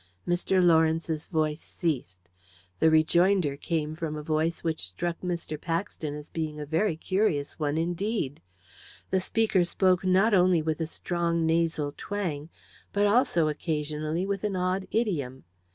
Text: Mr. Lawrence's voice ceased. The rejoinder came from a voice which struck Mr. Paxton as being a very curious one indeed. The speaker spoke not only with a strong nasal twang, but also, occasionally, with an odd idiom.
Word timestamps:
Mr. 0.27 0.63
Lawrence's 0.65 1.27
voice 1.27 1.61
ceased. 1.61 2.27
The 2.79 2.89
rejoinder 2.89 3.55
came 3.55 3.93
from 3.93 4.15
a 4.15 4.23
voice 4.23 4.63
which 4.63 4.87
struck 4.87 5.21
Mr. 5.21 5.61
Paxton 5.61 6.15
as 6.15 6.27
being 6.31 6.59
a 6.59 6.65
very 6.65 6.97
curious 6.97 7.59
one 7.59 7.77
indeed. 7.77 8.41
The 9.11 9.21
speaker 9.21 9.63
spoke 9.63 10.03
not 10.03 10.33
only 10.33 10.63
with 10.63 10.81
a 10.81 10.87
strong 10.87 11.45
nasal 11.45 11.93
twang, 11.95 12.49
but 12.91 13.05
also, 13.05 13.47
occasionally, 13.47 14.25
with 14.25 14.43
an 14.43 14.55
odd 14.55 14.87
idiom. 14.89 15.43